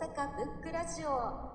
[0.00, 1.54] 阪ブックラジオ。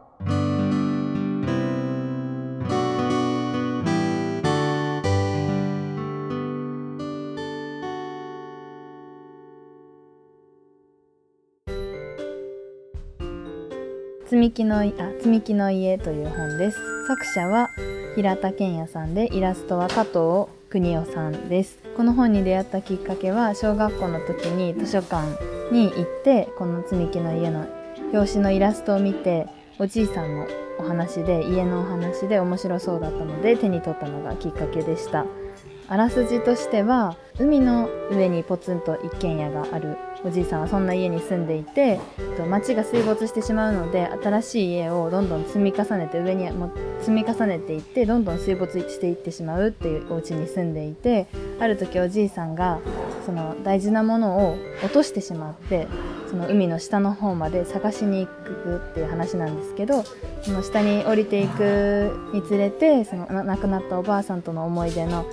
[14.25, 14.83] 積み木のあ
[15.17, 16.77] 積み木の家という本です。
[17.07, 17.69] 作者は
[18.15, 21.79] 平田健也さんでイラストは加藤邦夫さんです。
[21.97, 25.27] この本に出会ったきっかけは小学校の時に図書館
[25.73, 27.67] に行ってこの積み木の家の
[28.11, 29.47] 表紙のイラストを見て
[29.77, 30.47] おじいさんの
[30.79, 35.25] お話で家のお話で面白そうだったので手に取ったのがきっかけでした。
[35.87, 39.97] あらすじとしては海の上にポツンと一軒家がある。
[40.23, 41.99] おじいさんはそんな家に住んでいて
[42.49, 51.27] 町が水没してしまうので新しい家をどんどん積み重ねて上にも積み重ねていってどんどん水没していってしまうっていうお家に住んでいて
[51.59, 52.79] ある時おじいさんが
[53.25, 55.87] その大事なものを落としてしまって
[56.29, 60.03] その海の下の方まで探しに行くっていう話なんですけど
[60.43, 65.25] その下に降りていくにつれてその亡くなったおばあさんとの思い出の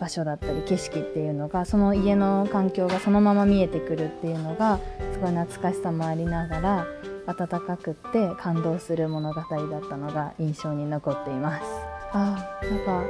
[0.00, 4.80] 場所だったり景色っていうのがその家の環境がそのまま見えてくるっていうのが
[5.12, 6.86] すごい懐かしさもありながら
[7.26, 11.64] 温かくって感動する物語だったのが印象に残っています。
[12.12, 13.04] あなんか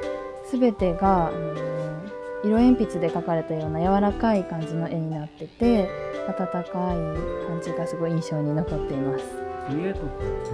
[0.50, 2.11] 全てが、あのー
[2.44, 5.88] 色鉛筆で描かれたような柔らかい感じの絵になってて
[6.28, 9.24] 温かい感じがすごい印象に残っています。
[9.70, 10.50] 家とかって日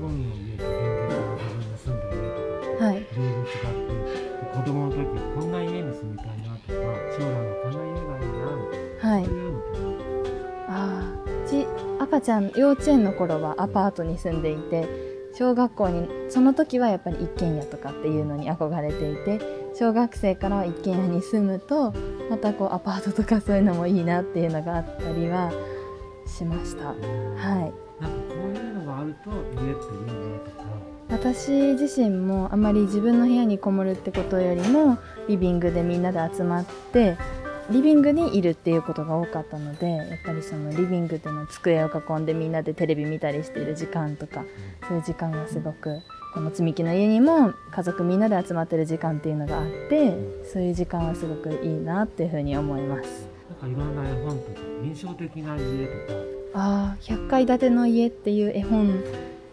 [0.00, 2.96] 本の家と現実の自分が住んでる家とかってはい。
[2.96, 3.98] いろいろ違って
[4.56, 5.04] 子供の時は
[5.38, 6.78] こんな家に住みたいなとか
[7.12, 9.24] 将来はこんな家がいいなみたいな、はい。
[9.24, 9.78] そういうのって
[10.68, 11.66] あーち
[12.00, 14.88] 赤ちゃん幼稚園の頃はアパートに住んでいて
[15.34, 19.40] 小学校にその時はやっぱり一軒家とかっていうのに憧れていて
[19.78, 21.92] 小学生からは一軒家に住むと
[22.28, 25.52] またこうアパートとかそういうのもいいなっていうのがあったりは
[26.26, 26.88] しました。
[26.88, 26.98] はい
[28.02, 30.64] なんかこういうのがあると家っていいなとか
[31.10, 34.98] 私自身もあまり自分の部屋にこもるってことよりも
[35.28, 37.16] リビングでみんなで集まって
[37.70, 44.44] リビングにいるっていうことが多かったのでやっぱりそのリビングでの机を囲んでみんなでテレビ見たりしている時間とか
[44.88, 46.00] そういう時間がすごく
[46.34, 50.14] この積み木の家にも家族みんなで集まってる時間っていうのがあって
[50.52, 53.28] そういう時間はすごくいいなっていうふうに思います。
[53.60, 56.18] なんかいろんな絵本とか印象的な家とか
[56.54, 59.02] ああ100階建ての家っていう絵本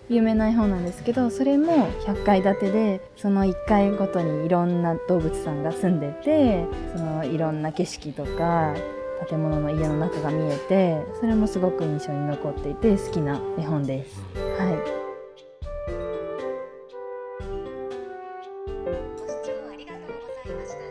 [0.10, 6.66] 有名な絵本なんですけどそれも100階建てでその1階ごとにいろんな動物さんが住んでて
[6.96, 8.74] そのいろんな景色とか
[9.30, 14.22] 建物の家の中が見えてそれもすごく印象に残っていて好きな絵本です。
[14.60, 15.05] はい
[20.56, 20.85] ました。